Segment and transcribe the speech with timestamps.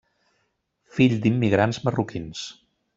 [0.97, 2.45] Fill d’immigrants marroquins.